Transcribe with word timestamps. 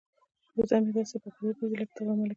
وزه 0.57 0.77
مې 0.83 0.91
داسې 0.97 1.15
په 1.23 1.27
غرور 1.33 1.53
ګرځي 1.59 1.75
لکه 1.81 1.93
د 1.97 1.99
غره 2.05 2.15
ملکه. 2.19 2.29